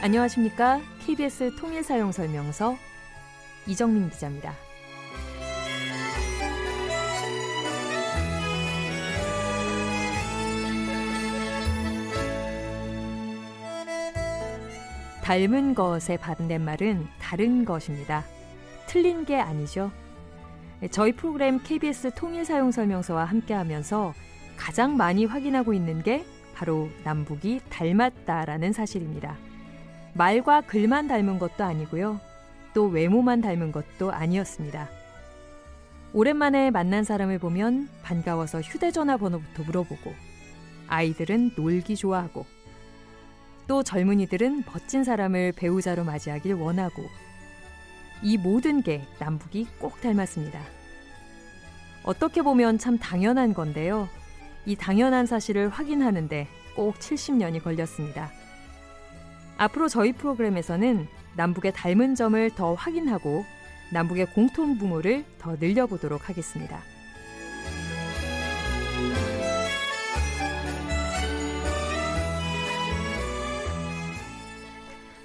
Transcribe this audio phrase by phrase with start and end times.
[0.00, 0.80] 안녕하십니까?
[1.04, 2.76] KBS 통일사용 설명서
[3.66, 4.54] 이정민 기자입니다.
[15.24, 18.24] 닮은 것의 반대말은 다른 것입니다.
[18.86, 19.90] 틀린 게 아니죠.
[20.92, 24.14] 저희 프로그램 KBS 통일 사용 설명서와 함께 하면서
[24.56, 26.24] 가장 많이 확인하고 있는 게
[26.54, 29.47] 바로 남북이 닮았다라는 사실입니다.
[30.18, 32.20] 말과 글만 닮은 것도 아니고요.
[32.74, 34.88] 또 외모만 닮은 것도 아니었습니다.
[36.12, 40.12] 오랜만에 만난 사람을 보면 반가워서 휴대전화 번호부터 물어보고
[40.88, 42.46] 아이들은 놀기 좋아하고
[43.68, 47.04] 또 젊은이들은 멋진 사람을 배우자로 맞이하길 원하고
[48.20, 50.60] 이 모든 게 남북이 꼭 닮았습니다.
[52.02, 54.08] 어떻게 보면 참 당연한 건데요.
[54.66, 58.32] 이 당연한 사실을 확인하는데 꼭 70년이 걸렸습니다.
[59.58, 63.44] 앞으로 저희 프로그램에서는 남북의 닮은 점을 더 확인하고
[63.92, 66.80] 남북의 공통 부모를 더 늘려보도록 하겠습니다.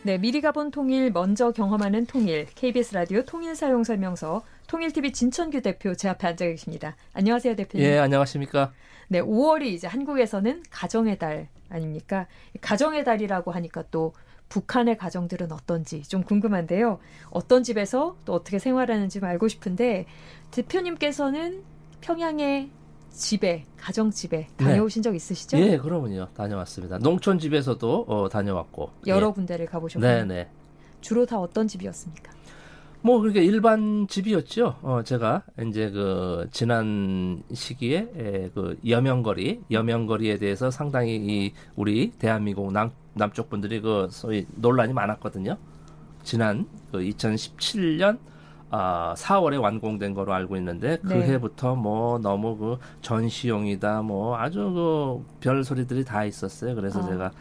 [0.06, 5.96] 네, 미리 가본 통일, 먼저 경험하는 통일, KBS 라디오 통일 사용 설명서, 통일TV 진천규 대표
[5.96, 6.98] 제 앞에 앉아 계십니다.
[7.14, 7.88] 안녕하세요, 대표님.
[7.88, 8.74] 예, 안녕하십니까?
[9.08, 12.28] 네, 5월이 이제 한국에서는 가정의 달 아닙니까?
[12.60, 14.14] 가정의 달이라고 하니까 또
[14.50, 17.00] 북한의 가정들은 어떤지 좀 궁금한데요.
[17.32, 20.06] 어떤 집에서 또 어떻게 생활하는지 알고 싶은데
[20.52, 21.64] 대표님께서는
[22.02, 22.70] 평양의
[23.10, 24.66] 집에 가정 집에 네.
[24.66, 25.10] 다녀오신 네.
[25.10, 25.58] 적 있으시죠?
[25.58, 26.28] 예, 그러면요.
[26.34, 26.98] 다녀왔습니다.
[27.00, 29.32] 농촌 집에서도 어, 다녀왔고 여러 예.
[29.32, 30.08] 군데를 가보셨군요.
[30.08, 30.50] 네, 네.
[31.02, 32.32] 주로 다 어떤 집이었습니까?
[33.02, 34.78] 뭐 그렇게 일반 집이었죠.
[34.82, 42.72] 어 제가 이제 그 지난 시기에 에, 그 여명거리 여명거리에 대해서 상당히 이 우리 대한민국
[42.72, 45.58] 남 남쪽 분들이 그 소위 논란이 많았거든요.
[46.24, 48.18] 지난 그 2017년
[48.70, 51.34] 아, 4월에 완공된 거로 알고 있는데 그 네.
[51.34, 56.74] 해부터 뭐 너무 그 전시용이다 뭐 아주 그 별 소리들이 다 있었어요.
[56.76, 57.08] 그래서 어.
[57.08, 57.32] 제가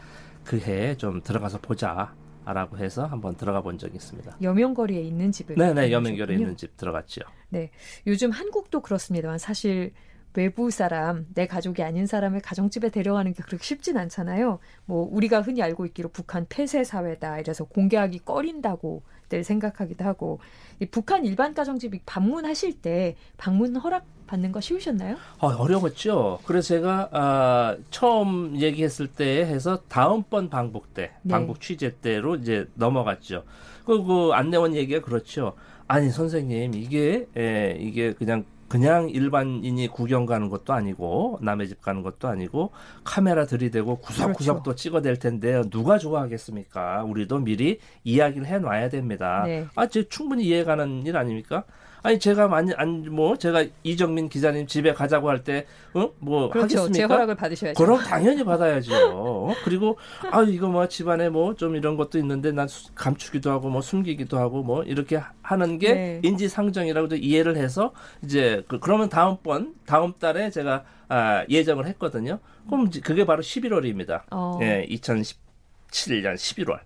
[0.43, 2.13] 그 해에 좀 들어가서 보자.
[2.45, 4.35] 라고 해서 한번 들어가 본 적이 있습니다.
[4.41, 7.21] 여명거리에 있는 집을 네네 여명거리에 있는 집 들어갔죠.
[7.47, 7.71] 네
[8.05, 9.93] 요즘 한국도 그렇습니다만 사실
[10.35, 14.59] 외부 사람, 내 가족이 아닌 사람을 가정집에 데려가는 게 그렇게 쉽진 않잖아요.
[14.85, 20.39] 뭐 우리가 흔히 알고 있기로 북한 폐쇄 사회다 이래서 공개하기 꺼린다고 들 생각하기도 하고
[20.79, 25.17] 이 북한 일반 가정집 방문하실 때 방문 허락 받는 거 쉬우셨나요?
[25.39, 26.39] 어, 어려웠죠.
[26.45, 31.33] 그래서 제가 아, 처음 얘기했을 때 해서 다음번 방북 때, 네.
[31.33, 33.43] 방북 취재 때로 이제 넘어갔죠.
[33.85, 35.53] 그, 그 안내원 얘기가 그렇죠.
[35.87, 42.01] 아니 선생님 이게 예, 이게 그냥 그냥 일반인이 구경 가는 것도 아니고 남의 집 가는
[42.01, 42.71] 것도 아니고
[43.03, 44.63] 카메라 들이대고 구석구석 그렇죠.
[44.63, 47.03] 또 찍어댈 텐데 누가 좋아하겠습니까?
[47.03, 49.43] 우리도 미리 이야기를 해놔야 됩니다.
[49.45, 49.67] 네.
[49.75, 51.65] 아, 제 충분히 이해가는 일 아닙니까?
[52.03, 56.09] 아니 제가 많이 안 뭐 제가 이정민 기자님 집에 가자고 할 때 어?
[56.19, 56.79] 뭐 그렇죠.
[56.79, 56.93] 하겠습니까?
[56.93, 57.81] 제 허락을 받으셔야죠.
[57.83, 58.91] 그럼 당연히 받아야죠.
[59.13, 59.53] 어?
[59.63, 59.97] 그리고
[60.31, 64.63] 아 이거 뭐 집안에 뭐 좀 이런 것도 있는데 난 감추기도 하고 뭐 숨기기도 하고
[64.63, 66.19] 뭐 이렇게 하는 게 네.
[66.23, 67.93] 인지상정이라고 이해를 해서
[68.23, 72.39] 이제 그, 그러면 다음번 다음 달에 제가 아, 예정을 했거든요.
[72.67, 74.23] 그럼 그게 바로 11월입니다.
[74.31, 74.57] 어.
[74.61, 76.79] 예, 2017년 11월.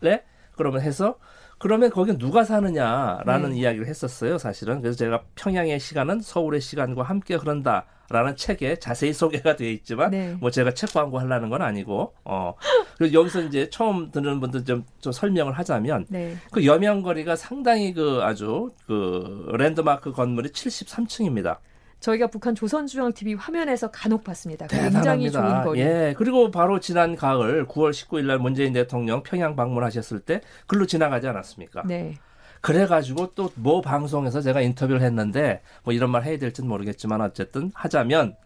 [0.00, 0.22] 네?
[0.56, 1.18] 그러면 해서
[1.64, 3.56] 그러면 거기 누가 사느냐라는 네.
[3.56, 4.82] 이야기를 했었어요, 사실은.
[4.82, 7.86] 그래서 제가 평양의 시간은 서울의 시간과 함께 흐른다.
[8.10, 10.36] 라는 책에 자세히 소개가 되어 있지만 네.
[10.38, 12.52] 뭐 제가 책 광고 하려는 건 아니고 어
[12.98, 16.36] 그래서 여기서 이제 처음 듣는 분들 좀, 좀 설명을 하자면 네.
[16.52, 21.56] 그 여명거리가 상당히 그 아주 그 랜드마크 건물이 73층입니다.
[22.04, 24.66] 저희가 북한 조선중앙TV 화면에서 간혹 봤습니다.
[24.66, 25.80] 굉장히 좋은 거리.
[25.80, 31.26] 예, 그리고 바로 지난 가을 9월 19일 날 문재인 대통령 평양 방문하셨을 때 글로 지나가지
[31.26, 31.84] 않았습니까?
[31.86, 32.16] 네.
[32.60, 38.36] 그래가지고 또 뭐 방송에서 제가 인터뷰를 했는데 뭐 이런 말 해야 될지는 모르겠지만 어쨌든 하자면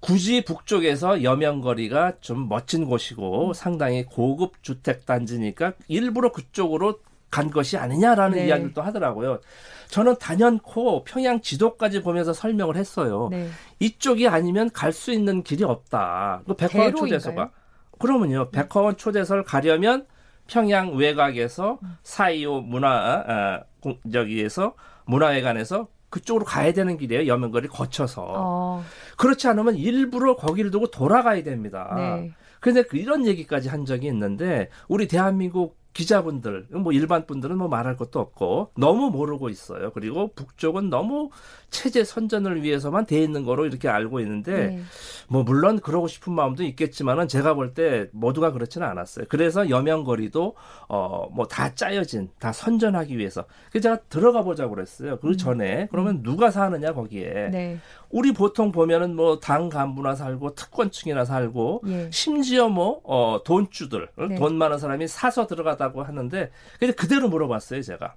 [0.00, 7.00] 굳이 북쪽에서 여명거리가 좀 멋진 곳이고 상당히 고급 주택 단지니까 일부러 그쪽으로
[7.30, 8.46] 간 것이 아니냐라는 네.
[8.46, 9.40] 이야기를 또 하더라고요.
[9.88, 13.28] 저는 단연코 평양 지도까지 보면서 설명을 했어요.
[13.30, 13.48] 네.
[13.78, 16.42] 이쪽이 아니면 갈 수 있는 길이 없다.
[16.46, 17.50] 그 백화원 초대서가.
[17.98, 18.50] 그러면요.
[18.50, 20.06] 백화원 초대서를 가려면
[20.46, 21.96] 평양 외곽에서 음.
[22.02, 24.74] 사이오 문화 어, 저기에서
[25.04, 27.26] 문화회관에서 그쪽으로 가야 되는 길이에요.
[27.28, 28.24] 여명거리 거쳐서.
[28.26, 28.84] 어.
[29.16, 31.92] 그렇지 않으면 일부러 거기를 두고 돌아가야 됩니다.
[31.96, 32.32] 네.
[32.58, 37.96] 그런데 그 이런 얘기까지 한 적이 있는데 우리 대한민국 기자분들, 뭐 일반 분들은 뭐 말할
[37.96, 39.90] 것도 없고 너무 모르고 있어요.
[39.92, 41.30] 그리고 북쪽은 너무
[41.70, 44.80] 체제 선전을 위해서만 돼 있는 거로 이렇게 알고 있는데 네.
[45.28, 49.26] 뭐 물론 그러고 싶은 마음도 있겠지만은 제가 볼 때 모두가 그렇지는 않았어요.
[49.28, 50.54] 그래서 여명거리도
[50.88, 55.18] 어 뭐 다 짜여진 다 선전하기 위해서 그래서 제가 들어가 보자고 그랬어요.
[55.20, 55.36] 그 음.
[55.36, 57.78] 전에 그러면 누가 사느냐 거기에 네.
[58.10, 62.08] 우리 보통 보면은 뭐 당 간부나 살고 특권층이나 살고 예.
[62.12, 64.34] 심지어 뭐 어, 돈주들 네.
[64.34, 68.14] 돈 많은 사람이 사서 들어가 다고 하는데 그냥 그대로 물어봤어요 제가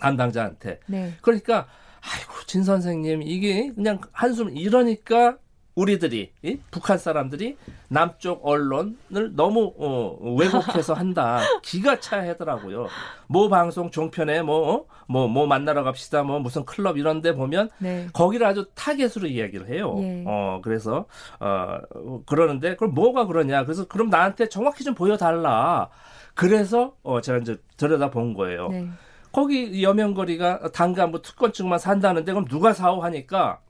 [0.00, 0.80] 담당자한테.
[0.86, 1.14] 네.
[1.22, 1.66] 그러니까
[2.02, 5.38] 아이고 진 선생님 이게 그냥 한숨 이러니까
[5.74, 6.58] 우리들이 이?
[6.70, 7.56] 북한 사람들이
[7.88, 11.40] 남쪽 언론을 너무 어, 왜곡해서 한다.
[11.62, 12.86] 기가 차하더라고요.
[13.26, 16.22] 뭐 방송 종편에 뭐뭐뭐 뭐, 뭐 만나러 갑시다.
[16.22, 18.06] 뭐 무슨 클럽 이런 데 보면 네.
[18.12, 19.96] 거기를 아주 타겟으로 이야기를 해요.
[19.98, 20.24] 예.
[20.26, 21.06] 어 그래서
[21.40, 21.80] 어
[22.26, 23.64] 그러는데 그럼 뭐가 그러냐?
[23.64, 25.88] 그래서 그럼 나한테 정확히 좀 보여 달라.
[26.34, 28.68] 그래서 어 제가 이제 들여다 본 거예요.
[28.68, 28.88] 네.
[29.32, 33.60] 거기 여명거리가 당간부 특권층만 산다는데 그럼 누가 사오 하니까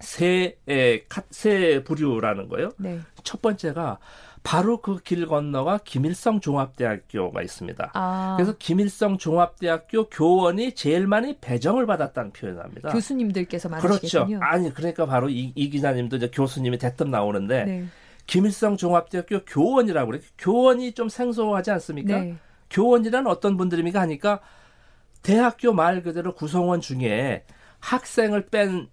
[0.00, 2.70] 세, 에, 세 부류라는 거예요.
[2.78, 3.00] 네.
[3.24, 3.98] 첫 번째가
[4.44, 7.90] 바로 그 길 건너가 김일성 종합대학교가 있습니다.
[7.92, 8.34] 아.
[8.38, 12.90] 그래서 김일성 종합대학교 교원이 제일 많이 배정을 받았다는 표현을 합니다.
[12.90, 14.38] 교수님들께서 많으시겠군요.
[14.38, 14.44] 그렇죠.
[14.44, 17.84] 아니 그러니까 바로 이, 이 기자님도 이제 교수님이 대뜸 나오는데 네.
[18.28, 20.20] 김일성 종합대학교 교원이라고 그래.
[20.36, 22.20] 교원이 좀 생소하지 않습니까?
[22.20, 22.36] 네.
[22.70, 24.40] 교원이란 어떤 분들입니까 하니까
[25.22, 27.44] 대학교 말 그대로 구성원 중에
[27.80, 28.88] 학생을 뺀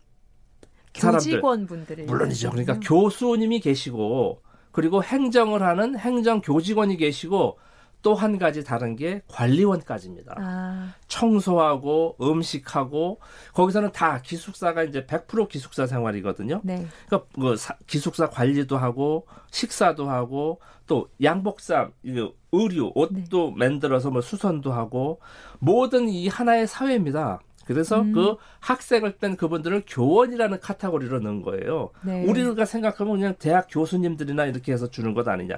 [0.93, 2.51] 교직원분들이 물론이죠.
[2.51, 4.41] 그러니까 교수님이 계시고
[4.71, 7.59] 그리고 행정을 하는 행정 교직원이 계시고
[8.05, 10.35] 또 한 가지 다른 게 관리원까지입니다.
[10.37, 10.93] 아.
[11.07, 13.19] 청소하고 음식하고
[13.51, 16.61] 거기서는 다 기숙사가 이제 100% 기숙사 생활이거든요.
[16.63, 16.85] 네.
[17.07, 17.55] 그러니까 뭐
[17.87, 23.09] 기숙사 관리도 하고 식사도 하고 또 양복삼, 의류, 옷도
[23.49, 23.53] 네.
[23.57, 25.19] 만들어서 뭐 수선도 하고
[25.57, 27.39] 모든 이 하나의 사회입니다.
[27.65, 28.11] 그래서 음.
[28.11, 31.89] 그 학생을 뺀 그분들을 교원이라는 카테고리로 넣은 거예요.
[32.05, 32.23] 네.
[32.23, 35.57] 우리가 생각하면 그냥 대학 교수님들이나 이렇게 해서 주는 것 아니냐.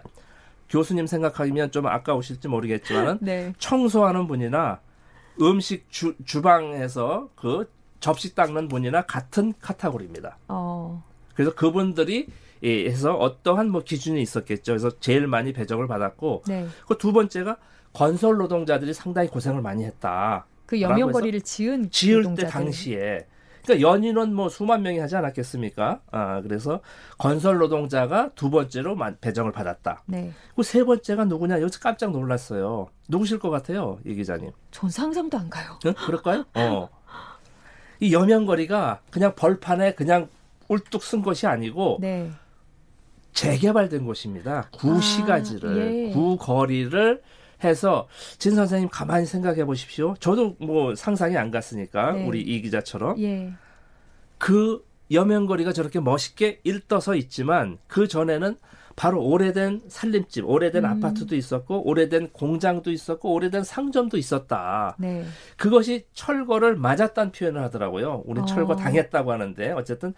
[0.69, 3.54] 교수님 생각하면 좀 아까우실지 모르겠지만은 네.
[3.58, 4.80] 청소하는 분이나
[5.42, 7.69] 음식 주, 주방에서 그
[8.00, 10.38] 접시 닦는 분이나 같은 카테고리입니다.
[10.48, 11.04] 어.
[11.34, 12.28] 그래서 그분들이
[12.64, 14.72] 예, 해서 어떠한 뭐 기준이 있었겠죠.
[14.74, 16.68] 그래서 제일 많이 배정을 받았고 네.
[16.88, 17.58] 그두 번째가
[17.94, 20.46] 건설 노동자들이 상당히 고생을 많이 했다.
[20.66, 22.46] 그 여명거리를 지은 지을 노동자들.
[22.46, 23.28] 때 당시에
[23.68, 26.00] 그러니까 연인은 뭐 수만 명이 하지 않았겠습니까?
[26.10, 26.80] 아 그래서
[27.18, 30.04] 건설 노동자가 두 번째로 배정을 받았다.
[30.06, 30.31] 네.
[30.56, 31.62] 그세 번째가 누구냐?
[31.62, 32.88] 여기서 깜짝 놀랐어요.
[33.10, 34.52] 누구실 것 같아요, 이 기자님?
[34.72, 35.78] 전 상상도 안 가요.
[35.86, 35.94] 응?
[35.94, 36.46] 그럴까요?
[36.56, 36.88] 어.
[38.00, 40.30] 이 여명거리가 그냥 벌판에 그냥
[40.69, 42.31] 울뚝 쓴 것이 아니고 네.
[43.34, 44.69] 재개발된 곳입니다.
[44.72, 46.12] 구시가지를 아, 예.
[46.12, 47.22] 구거리를
[47.63, 48.07] 해서
[48.38, 50.15] 진 선생님 가만히 생각해 보십시오.
[50.19, 52.27] 저도 뭐 상상이 안 갔으니까 네.
[52.27, 53.54] 우리 이 기자처럼 예.
[54.38, 58.57] 그 여명거리가 저렇게 멋있게 일떠서 있지만 그 전에는
[58.98, 60.89] 바로 오래된 살림집, 오래된 음.
[60.89, 64.95] 아파트도 있었고, 오래된 공장도 있었고, 오래된 상점도 있었다.
[64.98, 65.24] 네.
[65.56, 68.24] 그것이 철거를 맞았다는 표현을 하더라고요.
[68.25, 68.45] 우리 어.
[68.45, 70.15] 철거 당했다고 하는데, 어쨌든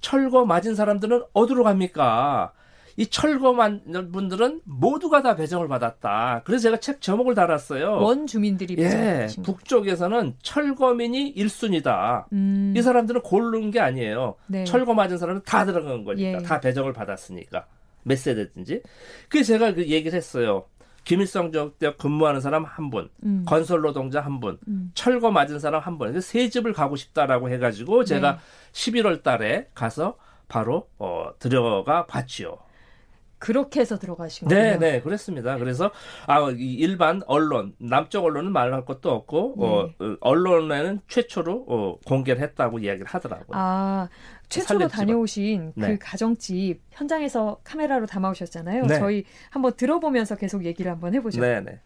[0.00, 2.54] 철거 맞은 사람들은 어디로 갑니까?
[2.96, 6.42] 이 철거만 분들은 모두가 다 배정을 받았다.
[6.44, 7.98] 그래서 제가 책 제목을 달았어요.
[8.02, 12.26] 원 주민들이 예, 북쪽에서는 철거민이 1순위다.
[12.32, 12.74] 음.
[12.76, 14.36] 이 사람들은 고른 게 아니에요.
[14.46, 14.64] 네.
[14.64, 16.38] 철거 맞은 사람은 다 들어간 거니까.
[16.38, 16.38] 예.
[16.38, 17.66] 다 배정을 받았으니까.
[18.04, 18.82] 몇 세대든지.
[19.28, 20.64] 그래서 제가 그 얘기를 했어요.
[21.04, 23.44] 김일성 때 근무하는 사람 한 분, 음.
[23.44, 24.92] 건설 노동자 한 분, 음.
[24.94, 26.20] 철거 맞은 사람 한 분.
[26.20, 28.38] 세 집을 가고 싶다라고 해가지고 제가 네.
[28.72, 30.16] 11월 달에 가서
[30.48, 32.56] 바로 어, 들어가 봤지요.
[33.42, 34.78] 그렇게 해서 들어가신 네, 거예요?
[34.78, 35.58] 네, 네, 그렇습니다.
[35.58, 35.90] 그래서
[36.28, 39.66] 아 일반 언론 남쪽 언론은 말할 것도 없고 네.
[39.66, 43.48] 어, 어, 언론에는 최초로 어, 공개를 했다고 이야기를 하더라고요.
[43.50, 44.08] 아
[44.48, 45.98] 최초로 다녀오신 그 네.
[45.98, 48.86] 가정집 현장에서 카메라로 담아오셨잖아요.
[48.86, 48.98] 네.
[49.00, 51.40] 저희 한번 들어보면서 계속 얘기를 한번 해보죠.
[51.40, 51.80] 네, 네.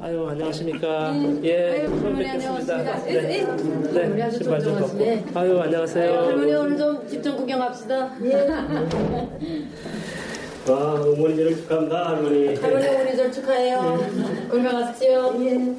[0.00, 1.10] 아유 안녕하십니까.
[1.10, 1.40] 네.
[1.42, 3.02] 예, 처음 뵙겠습니다.
[3.04, 4.98] 네, 네, 네 신발 좀 벗고.
[4.98, 5.24] 네.
[5.34, 6.20] 아유 안녕하세요.
[6.20, 8.14] 할머니 오늘 좀 집 좀 구경합시다.
[8.24, 8.46] 예.
[10.66, 12.54] 아, 어머니를 축하합니다, 할머니.
[12.54, 14.00] 할머니 어머니절 축하해요.
[14.00, 14.48] 예.
[14.48, 15.34] 건강하십시오.
[15.40, 15.74] 예.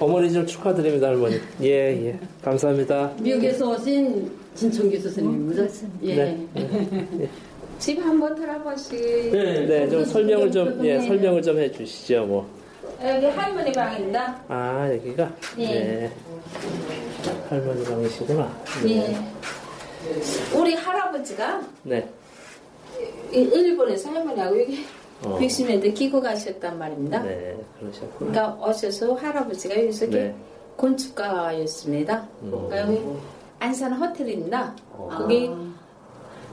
[0.00, 1.38] 어머니절 축하드립니다, 할머니.
[1.62, 1.68] 예,
[2.06, 2.18] 예.
[2.42, 3.12] 감사합니다.
[3.20, 5.64] 미국에서 오신 진청규 선생님입니다.
[6.02, 6.14] 예.
[6.14, 6.46] 네.
[6.54, 7.28] 네.
[7.78, 9.30] 집 한번 들어보시.
[9.32, 9.88] 네, 네.
[9.88, 12.48] 좀 설명을 좀, 예, 설명을 좀 해주시죠, 뭐.
[13.04, 14.40] 여기 할머니 방입니다.
[14.48, 15.30] 아, 여기가?
[15.58, 15.66] 예.
[15.66, 16.12] 네.
[17.50, 18.56] 할머니 방이시구나.
[18.82, 18.96] 네.
[18.96, 20.56] 예.
[20.56, 22.08] 우리 할아버지가 네.
[23.32, 24.84] 일본에서 할머니하고 여기
[25.24, 25.38] 어.
[25.38, 27.22] 60년대 끼고 가셨단 말입니다.
[27.22, 28.32] 네, 그러셨구나.
[28.32, 30.34] 그러니까 오셔서 할아버지가 여기서 네.
[30.76, 32.28] 건축가였습니다.
[32.42, 32.50] 음.
[32.50, 33.02] 그러니까 여기
[33.60, 34.74] 안산 호텔입니다.
[34.92, 35.08] 어.
[35.16, 35.50] 거기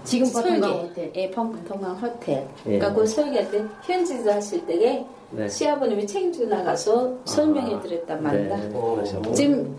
[0.04, 1.12] 지금 설계, 호텔.
[1.16, 2.36] 예, 동강 호텔.
[2.38, 2.48] 예.
[2.64, 5.48] 그러니까 그 설계할 때 현지에서 하실 때에 네.
[5.48, 7.26] 시아버님이 책임지고 나가서 아.
[7.26, 8.58] 설명해 드렸단 말입니다.
[8.58, 9.34] 네.
[9.34, 9.78] 지금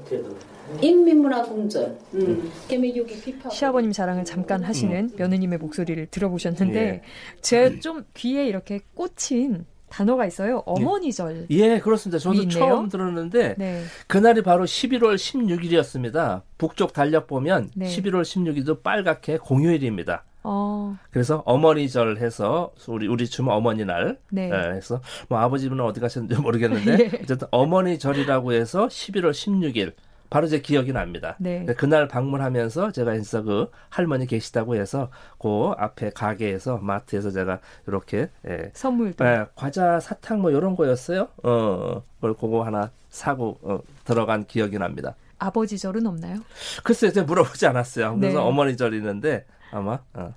[0.80, 1.98] 인민문화공전.
[2.14, 2.52] 음.
[3.50, 5.10] 시아버님 자랑을 잠깐 하시는 음.
[5.16, 7.02] 며느님의 목소리를 들어보셨는데 예.
[7.40, 10.62] 제가 좀 귀에 이렇게 꽂힌 단어가 있어요.
[10.66, 11.48] 어머니절.
[11.50, 12.18] 예, 그렇습니다.
[12.20, 12.58] 저도 있네요.
[12.58, 13.82] 처음 들었는데 네.
[14.06, 16.42] 그날이 바로 11월 16일이었습니다.
[16.58, 17.86] 북쪽 달력 보면 네.
[17.86, 20.24] 11월 16일도 빨갛게 공휴일입니다.
[20.42, 20.96] 어.
[21.10, 24.48] 그래서 어머니절 해서 우리 우리 춤 어머니 날 네.
[24.48, 27.20] 네, 해서 뭐 아버지는 어디 가셨는지 모르겠는데 예.
[27.22, 29.92] 어쨌든 어머니절이라고 해서 11월 16일
[30.30, 31.34] 바로 제 기억이 납니다.
[31.40, 31.66] 네.
[31.76, 38.70] 그날 방문하면서 제가 인사 그 할머니 계시다고 해서 그 앞에 가게에서 마트에서 제가 이렇게 예,
[38.72, 41.28] 선물도 예, 과자 사탕 뭐 이런 거였어요.
[41.42, 45.16] 어, 그걸 그거 하나 사고 어, 들어간 기억이 납니다.
[45.40, 46.36] 아버지 절은 없나요?
[46.84, 48.16] 글쎄요, 제가 물어보지 않았어요.
[48.16, 48.44] 그래서 네.
[48.44, 50.34] 어머니 절 있는데 아마 어.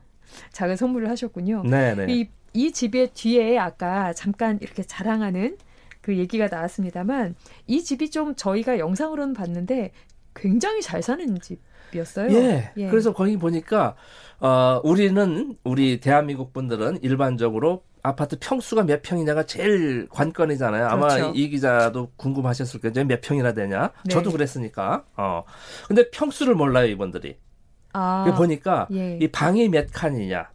[0.52, 1.64] 작은 선물을 하셨군요.
[1.66, 2.06] 네, 네.
[2.10, 5.58] 이, 이 집의 뒤에 아까 잠깐 이렇게 자랑하는
[6.02, 7.36] 그 얘기가 나왔습니다만
[7.68, 9.92] 이 집이 좀 저희가 영상으로는 봤는데
[10.36, 12.32] 굉장히 잘 사는 집이었어요.
[12.34, 12.72] 예.
[12.78, 12.90] 예.
[12.90, 13.96] 그래서 거기 보니까
[14.40, 20.88] 어 우리는 우리 대한민국 분들은 일반적으로 아파트 평수가 몇 평이냐가 제일 관건이잖아요.
[20.88, 21.32] 아마 그렇죠.
[21.34, 23.08] 이, 기자도 궁금하셨을 거예요.
[23.08, 23.92] 몇 평이나 되냐?
[24.04, 24.14] 네.
[24.14, 25.06] 저도 그랬으니까.
[25.16, 25.46] 어.
[25.88, 27.38] 근데 평수를 몰라요, 이분들이.
[27.94, 29.18] 아, 보니까 예.
[29.22, 30.50] 이 방이 몇 칸이냐,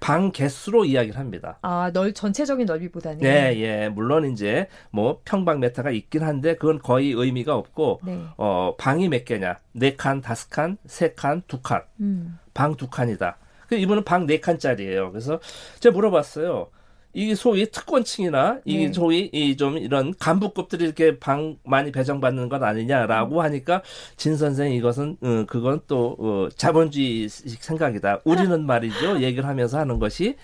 [0.00, 1.58] 방 개수로 이야기를 합니다.
[1.62, 3.18] 아, 넓 전체적인 넓이보다는.
[3.20, 3.88] 네, 예.
[3.88, 8.20] 물론 이제 뭐 평방 메타가 있긴 한데 그건 거의 의미가 없고 네.
[8.36, 9.58] 어, 방이 몇 개냐?
[9.72, 11.82] 네 칸, 다섯 칸, 세 칸, 두 칸.
[12.00, 12.38] 음.
[12.54, 13.36] 방두 칸이다.
[13.68, 15.10] 그 이분은 방 네 칸짜리예요.
[15.10, 15.40] 그래서
[15.80, 16.68] 제가 물어봤어요.
[17.14, 18.92] 이게 소위 특권층이나 이게 네.
[18.92, 23.44] 소위 이 좀 이런 간부급들이 이렇게 방 많이 배정받는 것 아니냐라고 음.
[23.44, 23.82] 하니까
[24.16, 28.20] 진 선생 이것은 어, 그건 또 어, 자본주의 생각이다.
[28.24, 30.36] 우리는 말이죠 얘기를 하면서 하는 것이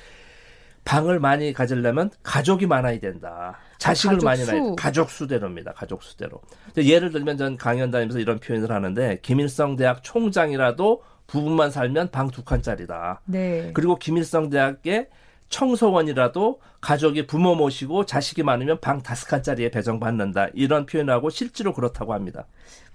[0.85, 3.59] 방을 많이 가지려면 가족이 많아야 된다.
[3.79, 5.73] 자식을 가족 많이 낳아야 가족 수대로입니다.
[5.73, 6.41] 가족 수대로.
[6.77, 12.43] 예를 들면 전 강연 다니면서 이런 표현을 하는데 김일성 대학 총장이라도 부부만 살면 방 두
[12.45, 13.21] 칸짜리다.
[13.27, 13.71] 네.
[13.75, 15.09] 그리고 김일성 대학의
[15.51, 20.49] 청소원이라도 가족이 부모 모시고 자식이 많으면 방 다섯 칸짜리에 배정받는다.
[20.55, 22.47] 이런 표현하고 실제로 그렇다고 합니다.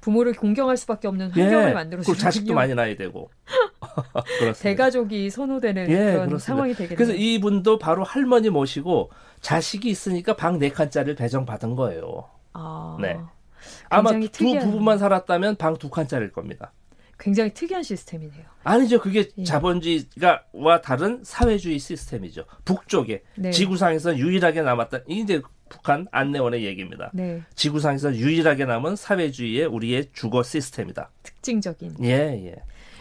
[0.01, 3.29] 부모를 공경할 수밖에 없는 환경을 예, 만들어주고 자식도 많이 낳아야 되고.
[4.61, 6.37] 대가족이 선호되는 예, 그런 그렇습니다.
[6.39, 6.95] 상황이 되겠네요.
[6.97, 12.29] 그래서 이분도 바로 할머니 모시고 자식이 있으니까 방 네 칸짜리를 배정받은 거예요.
[12.53, 13.19] 아, 네.
[13.89, 14.57] 아마 두.
[14.59, 16.71] 부부만 살았다면 방 두 칸짜리일 겁니다.
[17.17, 18.43] 굉장히 특이한 시스템이네요.
[18.63, 18.99] 아니죠.
[18.99, 19.43] 그게 예.
[19.43, 22.45] 자본주의가와 다른 사회주의 시스템이죠.
[22.65, 23.51] 북쪽에 네.
[23.51, 24.99] 지구상에서 유일하게 남았다.
[25.07, 27.09] 이제 북한 안내원의 얘기입니다.
[27.13, 27.41] 네.
[27.55, 31.09] 지구상에서 유일하게 남은 사회주의의 우리의 주거 시스템이다.
[31.23, 31.95] 특징적인.
[32.03, 32.09] 예,
[32.47, 32.55] 예.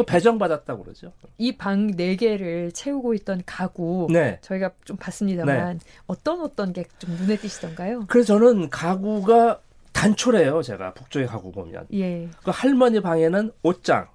[0.06, 1.12] 배정받았다고 그러죠.
[1.38, 4.38] 이 방 네 개를 채우고 있던 가구 네.
[4.42, 5.84] 저희가 좀 봤습니다만 네.
[6.06, 8.06] 어떤 어떤 게 좀 눈에 띄시던가요?
[8.08, 9.60] 그래서 저는 가구가
[9.94, 11.86] 단초래요, 제가 북쪽에 가고 보면.
[11.94, 12.28] 예.
[12.44, 14.08] 그 할머니 방에는 옷장.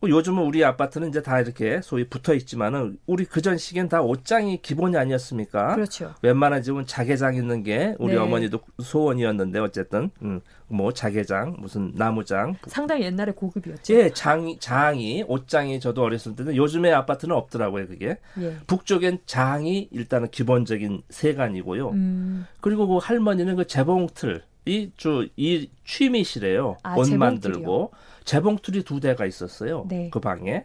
[0.00, 4.62] 그 요즘은 우리 아파트는 이제 다 이렇게 소위 붙어 있지만은 우리 그전 시기엔 다 옷장이
[4.62, 5.74] 기본이 아니었습니까?
[5.74, 6.14] 그렇죠.
[6.22, 8.18] 웬만한 집은 자개장 있는 게 우리 네.
[8.18, 13.92] 어머니도 소원이었는데 어쨌든 음, 뭐 자개장 무슨 나무장 상당히 옛날에 고급이었죠.
[13.94, 18.18] 예, 장이 장이 옷장이 저도 어렸을 때는 요즘에 아파트는 없더라고요 그게.
[18.40, 18.56] 예.
[18.68, 21.90] 북쪽엔 장이 일단은 기본적인 세간이고요.
[21.90, 22.46] 음.
[22.60, 26.76] 그리고 그 할머니는 그 재봉틀 이주이 취미시래요.
[26.82, 27.92] 아, 옷 만들고
[28.24, 29.86] 재봉틀이 두 대가 있었어요.
[29.88, 30.10] 네.
[30.10, 30.64] 그 방에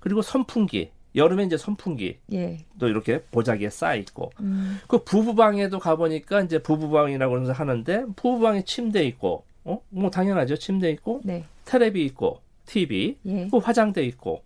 [0.00, 2.58] 그리고 선풍기 여름에 이제 선풍기 예.
[2.78, 4.80] 또 이렇게 보자기에 쌓여 있고 음.
[4.88, 11.44] 그 부부방에도 가보니까 이제 부부방이라고 하는데 부부방에 침대 있고 어 뭐 당연하죠 침대 있고 네.
[11.66, 13.48] 테레비 있고 TV 예.
[13.50, 14.42] 그 화장대 있고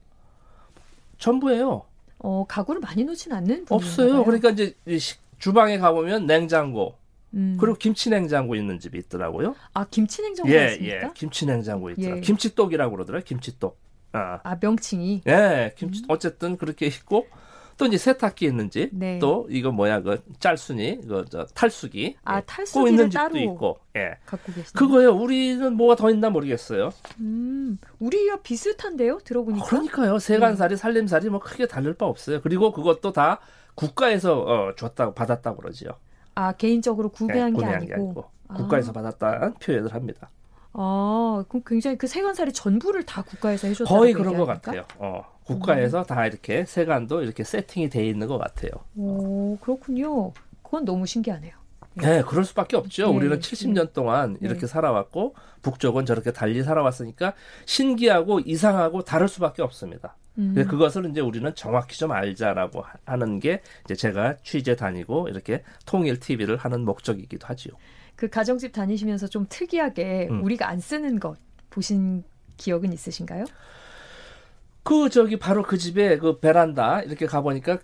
[1.18, 1.82] 전부예요.
[2.18, 4.24] 어 가구를 많이 놓진 않는 없어요.
[4.24, 4.74] 그러니까 이제
[5.38, 6.96] 주방에 가보면 냉장고
[7.36, 7.56] 음.
[7.60, 9.54] 그리고 김치 냉장고 있는 집이 있더라고요.
[9.74, 11.06] 아 김치 냉장고 예, 있습니까?
[11.06, 12.16] 예, 김치 냉장고 있더라.
[12.16, 12.20] 예.
[12.20, 13.24] 김치떡이라고 그러더라고요.
[13.24, 13.78] 김치떡.
[14.12, 15.22] 아, 아 명칭이.
[15.26, 16.06] 예, 김치 음.
[16.08, 17.26] 어쨌든 그렇게 있고
[17.76, 19.18] 또 이제 세탁기 있는지 네.
[19.18, 22.42] 또 이거 뭐야 그 짤순이 그저 탈수기 아 예.
[22.46, 26.90] 탈수기를 있는 집도 있고 예 갖고 계시네 그거요 우리는 뭐가 더 있나 모르겠어요
[27.20, 30.76] 음 우리와 비슷한데요 들어보니까 어, 그러니까요 세간살이 네.
[30.76, 33.40] 살림살이 뭐 크게 다를 바 없어요 그리고 그것도 다
[33.74, 35.90] 국가에서 어, 줬다고 받았다고 그러지요
[36.36, 37.86] 아 개인적으로 구매한, 네, 게, 아니고.
[37.88, 38.24] 게, 아니고.
[38.54, 38.92] 국가에서 아.
[38.92, 40.30] 받았다는 표현을 합니다.
[40.74, 44.84] 아, 그럼 굉장히 그 세관살이 전부를 다 국가에서 해줬다 거의 그런 것 같아요.
[44.98, 46.04] 어, 국가에서 음.
[46.04, 48.70] 다 이렇게 세관도 이렇게 세팅이 돼 있는 것 같아요.
[48.94, 50.32] 오, 그렇군요.
[50.62, 51.54] 그건 너무 신기하네요.
[51.94, 53.06] 네, 그럴 수밖에 없죠.
[53.06, 53.16] 네.
[53.16, 54.66] 우리는 70년 동안 이렇게 네.
[54.66, 57.32] 살아왔고 북쪽은 저렇게 달리 살아왔으니까
[57.64, 60.14] 신기하고 이상하고 다를 수밖에 없습니다.
[60.38, 60.54] 음.
[60.68, 66.56] 그것을 이제 우리는 정확히 좀 알자라고 하는 게 이제 제가 취재 다니고 이렇게 통일 TV를
[66.56, 67.74] 하는 목적이기도 하지요.
[68.14, 70.42] 그 가정집 다니시면서 좀 특이하게 음.
[70.42, 71.36] 우리가 안 쓰는 것
[71.70, 72.24] 보신
[72.56, 73.44] 기억은 있으신가요?
[74.82, 77.78] 그 저기 바로 그 집에 그 베란다 이렇게 가보니까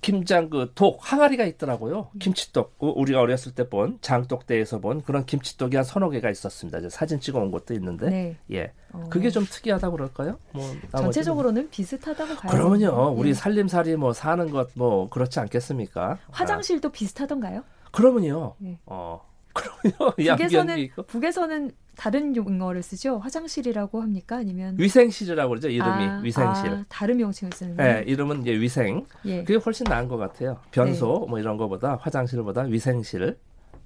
[0.00, 2.08] 김장 그 독 항아리가 있더라고요.
[2.18, 6.78] 김치떡 그 우리가 어렸을 때 본 장독대에서 본 그런 김치떡이 한 서너 개가 있었습니다.
[6.78, 8.36] 이제 사진 찍어 온 것도 있는데 네.
[8.52, 9.06] 예 어.
[9.10, 10.38] 그게 좀 특이하다고 그럴까요?
[10.52, 10.64] 뭐
[10.96, 12.50] 전체적으로는 비슷하다고 봐요.
[12.50, 13.34] 그러면요 우리 예.
[13.34, 16.18] 살림살이 뭐 사는 것 뭐 그렇지 않겠습니까?
[16.30, 16.92] 화장실도 아.
[16.92, 17.62] 비슷하던가요?
[17.92, 18.54] 그러면요.
[18.64, 18.78] 예.
[18.86, 19.20] 어
[19.60, 20.14] 그럼요.
[20.16, 23.18] 북에서는 북에서는 다른 용어를 쓰죠.
[23.18, 24.36] 화장실이라고 합니까?
[24.36, 25.68] 아니면 위생실이라고 그러죠.
[25.68, 26.70] 이름이 아, 위생실.
[26.70, 27.76] 아, 다른 명칭을 쓰는.
[27.76, 29.04] 네, 이름은 이제 위생.
[29.26, 29.44] 예.
[29.44, 30.60] 그게 훨씬 나은 것 같아요.
[30.70, 31.26] 변소 네.
[31.28, 33.36] 뭐 이런 거보다 화장실보다 위생실.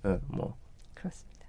[0.04, 0.54] 네, 뭐
[0.95, 1.47] 그렇습니다.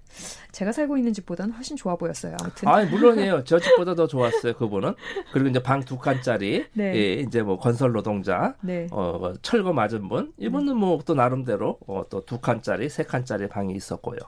[0.56, 2.34] 제가 살고 있는 집보다는 훨씬 좋아 보였어요.
[2.40, 2.66] 아무튼.
[2.66, 3.44] 아, 물론이에요.
[3.44, 4.54] 저 집보다 더 좋았어요.
[4.54, 4.94] 그분은.
[5.30, 6.94] 그리고 이제 방 두 칸짜리, 네.
[6.96, 8.86] 예, 이제 뭐 건설 노동자, 네.
[8.90, 10.72] 어, 뭐 철거 맞은 분, 이분은 네.
[10.72, 14.18] 뭐또 나름대로 어, 또두 칸짜리, 세 칸짜리 방이 있었고요.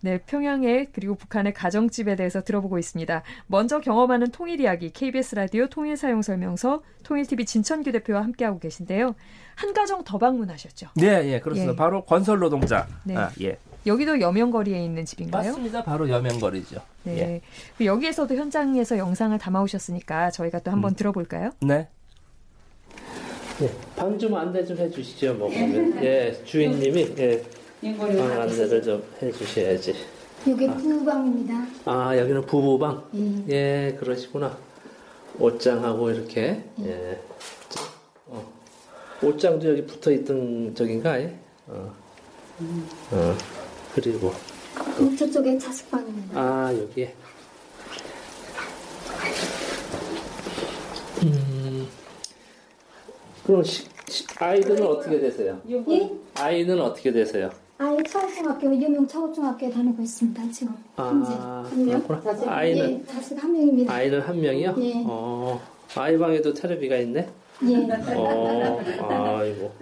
[0.00, 3.22] 네, 평양의 그리고 북한의 가정집에 대해서 들어보고 있습니다.
[3.46, 9.14] 먼저 경험하는 통일 이야기 KBS 라디오 통일 사용 설명서 통일 TV 진천규 대표와 함께하고 계신데요.
[9.54, 10.88] 한 가정 더 방문하셨죠?
[10.96, 11.72] 네, 예, 그렇습니다.
[11.74, 11.76] 예.
[11.76, 12.86] 바로 건설 노동자.
[13.04, 13.16] 네.
[13.16, 13.58] 아, 예.
[13.86, 15.50] 여기도 여명거리에 있는 집인가요?
[15.50, 15.84] 맞습니다.
[15.84, 16.80] 바로 여명거리죠.
[17.04, 17.18] 네.
[17.18, 17.40] 예.
[17.78, 20.96] 그 여기에서도 현장에서 영상을 담아오셨으니까 저희가 또 한번 음.
[20.96, 21.50] 들어볼까요?
[21.60, 21.88] 네.
[23.62, 25.34] 예, 방좀 안내 좀 해주시죠.
[25.34, 27.42] 뭐 그러면 예, 주인님이 예,
[27.96, 29.94] 방 안내를 좀 해주셔야지.
[30.48, 30.74] 여기 아.
[30.74, 31.66] 부부방입니다.
[31.86, 33.04] 아 여기는 부부방.
[33.48, 34.58] 예, 예 그러시구나.
[35.38, 36.64] 옷장하고 이렇게.
[36.82, 36.90] 예.
[36.90, 37.20] 예.
[38.26, 38.52] 어.
[39.22, 41.20] 옷장도 여기 붙어 있던 저긴가?
[41.20, 41.38] 예?
[41.68, 41.94] 어.
[42.60, 42.88] 음.
[43.12, 43.65] 어.
[43.96, 44.30] 그리고
[44.98, 46.38] 또 저쪽에 자식방입니다.
[46.38, 47.14] 아 여기에.
[51.22, 51.88] 음.
[53.46, 55.58] 그럼 시, 시, 아이들은 어떻게 되세요?
[55.66, 56.10] 예?
[56.34, 57.48] 아이는 어떻게 되세요?
[57.78, 62.22] 아이 차고중학교 유명 차고중학교에 다니고 있습니다 지금 아, 현재 한 명.
[62.22, 63.94] 자식, 아이는 예, 자식 한 명입니다.
[63.94, 64.74] 아이는 한 명이요?
[64.80, 64.92] 예.
[65.06, 65.58] 어,
[65.94, 67.28] 아이 방에도 테레비가 있네.
[67.66, 67.76] 예.
[68.14, 68.78] 어,
[69.38, 69.72] 아이고.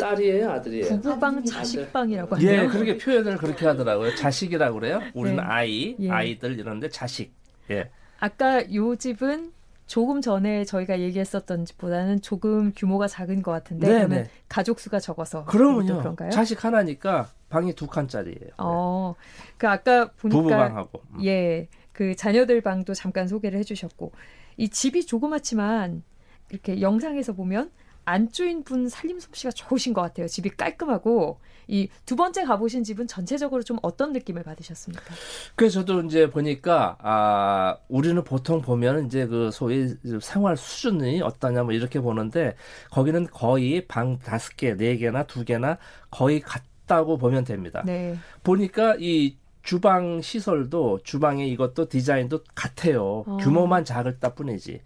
[0.00, 0.88] 딸이에요, 아들이에요?
[0.88, 2.50] 부부방, 자식방이라고 하네요.
[2.50, 4.14] 예, 그렇게 표현을 그렇게 하더라고요.
[4.16, 5.00] 자식이라고 그래요.
[5.14, 5.42] 우리는 네.
[5.42, 6.10] 아이, 예.
[6.10, 7.32] 아이들 이런데 자식.
[7.70, 7.90] 예.
[8.18, 9.52] 아까 요 집은
[9.86, 14.30] 조금 전에 저희가 얘기했었던 집보다는 조금 규모가 작은 것 같은데 네 그러면 네.
[14.48, 15.98] 가족 수가 적어서 그러면요.
[15.98, 16.30] 그런가요?
[16.30, 18.50] 자식 하나니까 방이 두 칸짜리예요.
[18.58, 19.16] 어,
[19.56, 21.24] 그 아까 보니까 부부방하고 음.
[21.24, 24.12] 예, 그 자녀들 방도 잠깐 소개를 해주셨고
[24.58, 26.04] 이 집이 조그맣지만
[26.50, 27.70] 이렇게 영상에서 보면
[28.04, 30.26] 안주인 분 살림 솜씨가 좋으신 것 같아요.
[30.26, 35.14] 집이 깔끔하고 이 두 번째 가보신 집은 전체적으로 좀 어떤 느낌을 받으셨습니까?
[35.54, 41.72] 그래서 저도 이제 보니까 아 우리는 보통 보면 이제 그 소위 생활 수준이 어떠냐 뭐
[41.72, 42.56] 이렇게 보는데
[42.90, 45.78] 거기는 거의 방 다섯 개, 네 개나 두 개나
[46.10, 47.82] 거의 같다고 보면 됩니다.
[47.86, 48.16] 네.
[48.42, 53.22] 보니까 이 주방 시설도 주방의 이것도 디자인도 같아요.
[53.26, 53.36] 어.
[53.40, 54.80] 규모만 작을 따 뿐이지.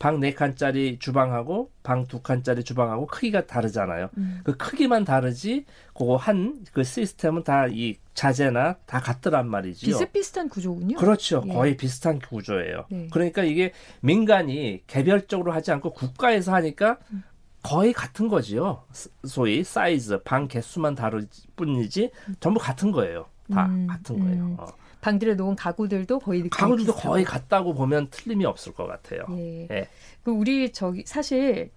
[0.00, 4.08] 방 4칸짜리 주방하고 방 2칸짜리 주방하고 크기가 다르잖아요.
[4.16, 4.40] 음.
[4.42, 9.86] 그 크기만 다르지 그거 한 그 시스템은 다 이 자재나 다 같더란 말이지요.
[9.92, 10.96] 비슷비슷한 구조군요.
[10.96, 11.42] 그렇죠.
[11.46, 11.52] 예.
[11.52, 12.86] 거의 비슷한 구조예요.
[12.90, 13.08] 네.
[13.12, 17.22] 그러니까 이게 민간이 개별적으로 하지 않고 국가에서 하니까 음.
[17.62, 18.84] 거의 같은 거지요.
[19.26, 22.10] 소위 사이즈, 방 개수만 다를 뿐이지
[22.40, 23.26] 전부 같은 거예요.
[23.52, 24.44] 다 음, 같은 거예요.
[24.44, 24.56] 음.
[24.58, 24.66] 어.
[25.00, 29.24] 방들에 놓은 가구들도 거의 가구들도 거의 같다고 보면 틀림이 없을 것 같아요.
[29.30, 29.66] 예.
[29.70, 29.88] 예.
[30.22, 31.70] 그 우리 저기 사실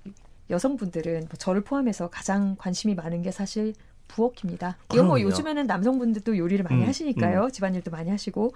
[0.50, 3.74] 여성분들은 뭐 저를 포함해서 가장 관심이 많은 게 사실
[4.10, 4.78] 부엌입니다.
[4.94, 7.46] 이건 뭐 요즘에는 남성분들도 요리를 많이 음, 하시니까요.
[7.46, 7.50] 음.
[7.50, 8.54] 집안일도 많이 하시고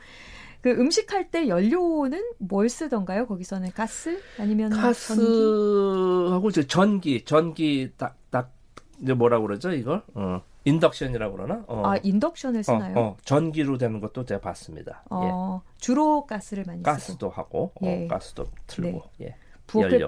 [0.61, 3.27] 그 음식할 때 연료는 뭘 쓰던가요?
[3.27, 6.67] 거기서는 가스 아니면 가스하고 전기?
[6.67, 8.51] 전기 전기 딱딱
[9.01, 10.01] 이제 뭐라 그러죠 이걸?
[10.13, 10.41] 어.
[10.67, 11.63] 인덕션이라고 그러나?
[11.67, 11.83] 어.
[11.85, 12.97] 아 인덕션을 쓰나요?
[12.97, 13.17] 어, 어.
[13.23, 15.03] 전기로 되는 것도 제가 봤습니다.
[15.09, 15.71] 어, 예.
[15.79, 17.29] 주로 가스를 많이 가스도 쓰고.
[17.29, 18.07] 하고 어, 예.
[18.07, 19.25] 가스도 틀고 네.
[19.27, 19.35] 예.
[19.67, 19.99] 부엌에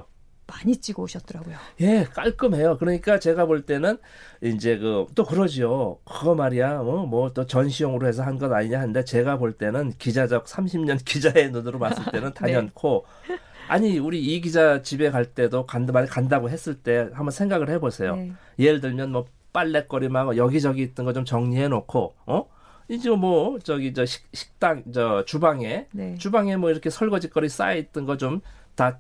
[0.48, 1.56] 많이 찍어 오셨더라고요.
[1.82, 2.78] 예, 깔끔해요.
[2.78, 4.00] 그러니까 제가 볼 때는
[4.41, 6.00] 이제 그 또 그러지요.
[6.06, 6.82] 그거 말이야.
[6.82, 12.34] 뭐뭐또 전시용으로 해서 한것 아니냐 하는데 제가 볼 때는 기자적 30년 기자의 눈으로 봤을 때는
[12.34, 13.38] 단연코 네.
[13.67, 18.15] 아니 우리 이 기자 집에 갈 때도 간다 말 간다고 했을 때 한번 생각을 해보세요.
[18.15, 18.32] 네.
[18.58, 22.46] 예를 들면 뭐 빨래거리만 여기저기 있던 거 좀 정리해 놓고 어
[22.88, 26.16] 이제 뭐 저기 저 식, 식당 저 주방에 네.
[26.18, 28.42] 주방에 뭐 이렇게 설거지거리 쌓여 있던 거 좀
[28.76, 29.00] 다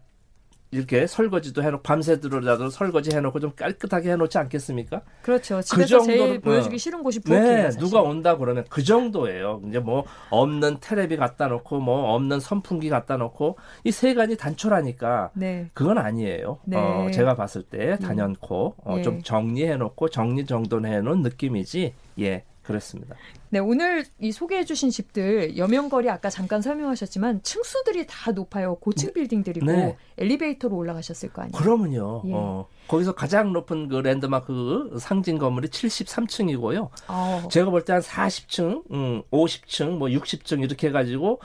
[0.71, 5.01] 이렇게 설거지도 해놓고 밤새도록라도 설거지 해놓고 좀 깨끗하게 해놓지 않겠습니까?
[5.23, 5.57] 그렇죠.
[5.57, 7.69] 그 집에서 그 제일 보여주기 싫은 곳이 부엌이에요.
[7.69, 9.61] 네, 누가 온다 그러면 그 정도예요.
[9.67, 15.69] 이제 뭐 없는 테레비 갖다 놓고 뭐 없는 선풍기 갖다 놓고 이 세간이 단촐하니까 네.
[15.73, 16.59] 그건 아니에요.
[16.65, 16.77] 네.
[16.77, 17.97] 어, 제가 봤을 때 음.
[17.97, 19.01] 단연코 어, 예.
[19.01, 21.93] 좀 정리해놓고 정리 정돈해놓은 느낌이지.
[22.19, 22.43] 예.
[22.69, 23.15] 그렇습니다.
[23.49, 28.75] 네, 오늘 이 소개해 주신 집들 여명거리 아까 잠깐 설명하셨지만 층수들이 다 높아요.
[28.75, 29.97] 고층 빌딩들이고 네.
[30.19, 31.57] 엘리베이터로 올라가셨을 거 아니에요.
[31.57, 32.21] 그러면요.
[32.27, 32.31] 예.
[32.33, 36.89] 어, 거기서 가장 높은 그 랜드마크 상징 건물이 73층이고요.
[37.07, 37.47] 어.
[37.51, 41.39] 제가 볼 때 한 40층, 음, 50층, 뭐 60층 이렇게 해 가지고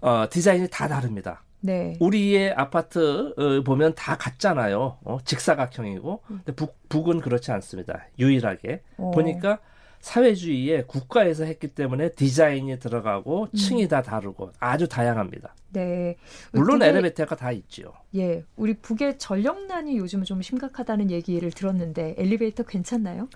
[0.00, 1.42] 어, 디자인이 다 다릅니다.
[1.62, 1.94] 네.
[2.00, 4.96] 우리의 아파트 어, 보면 다 같잖아요.
[5.04, 6.22] 어, 직사각형이고.
[6.30, 6.40] 음.
[6.44, 8.06] 근데 북, 북은 그렇지 않습니다.
[8.18, 8.80] 유일하게.
[8.96, 9.10] 어.
[9.10, 9.58] 보니까
[10.00, 13.56] 사회주의에 국가에서 했기 때문에 디자인이 들어가고 음.
[13.56, 15.54] 층이 다 다르고 아주 다양합니다.
[15.72, 16.16] 네.
[16.52, 17.92] 물론 엘리베이터가 다 있죠.
[18.16, 18.44] 예.
[18.56, 23.28] 우리 북의 전력난이 요즘 좀 심각하다는 얘기를 들었는데 엘리베이터 괜찮나요?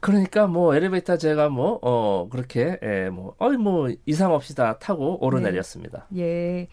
[0.00, 5.24] 그러니까 뭐 엘리베이터 제가 뭐 어 그렇게 예, 뭐 어이 뭐 이상 없이 다 타고
[5.24, 6.06] 오르내렸습니다.
[6.10, 6.22] 네.
[6.22, 6.68] 예.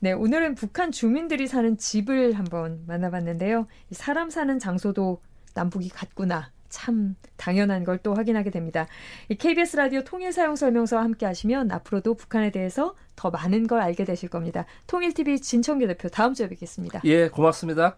[0.00, 3.66] 네, 오늘은 북한 주민들이 사는 집을 한번 만나봤는데요.
[3.92, 5.20] 사람 사는 장소도
[5.54, 8.86] 남북이 같구나 참 당연한 걸 또 확인하게 됩니다.
[9.38, 14.28] KBS 라디오 통일 사용 설명서와 함께 하시면 앞으로도 북한에 대해서 더 많은 걸 알게 되실
[14.28, 14.66] 겁니다.
[14.88, 17.00] 통일TV 진청규 대표 다음 주에 뵙겠습니다.
[17.04, 17.96] 예, 고맙습니다.